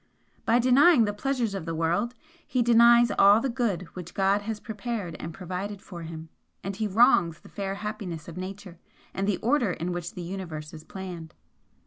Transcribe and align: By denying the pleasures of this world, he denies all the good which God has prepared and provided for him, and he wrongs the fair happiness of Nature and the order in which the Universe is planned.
By 0.45 0.57
denying 0.57 1.05
the 1.05 1.13
pleasures 1.13 1.53
of 1.53 1.67
this 1.67 1.75
world, 1.75 2.15
he 2.47 2.63
denies 2.63 3.11
all 3.19 3.39
the 3.39 3.49
good 3.51 3.83
which 3.93 4.15
God 4.15 4.41
has 4.41 4.59
prepared 4.59 5.15
and 5.19 5.31
provided 5.31 5.79
for 5.79 6.01
him, 6.01 6.29
and 6.63 6.75
he 6.75 6.87
wrongs 6.87 7.39
the 7.41 7.49
fair 7.49 7.75
happiness 7.75 8.27
of 8.27 8.35
Nature 8.35 8.79
and 9.13 9.27
the 9.27 9.37
order 9.43 9.69
in 9.71 9.91
which 9.91 10.15
the 10.15 10.23
Universe 10.23 10.73
is 10.73 10.83
planned. 10.83 11.35